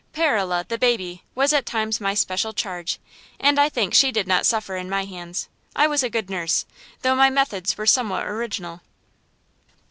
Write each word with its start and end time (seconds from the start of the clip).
Perele, 0.15 0.67
the 0.67 0.79
baby, 0.79 1.23
was 1.35 1.53
at 1.53 1.63
times 1.67 2.01
my 2.01 2.15
special 2.15 2.53
charge, 2.53 2.97
and 3.39 3.59
I 3.59 3.69
think 3.69 3.93
she 3.93 4.11
did 4.11 4.27
not 4.27 4.47
suffer 4.47 4.75
in 4.75 4.89
my 4.89 5.05
hands. 5.05 5.47
I 5.75 5.85
was 5.85 6.01
a 6.01 6.09
good 6.09 6.27
nurse, 6.27 6.65
though 7.03 7.13
my 7.15 7.29
methods 7.29 7.77
were 7.77 7.85
somewhat 7.85 8.25
original. 8.25 8.81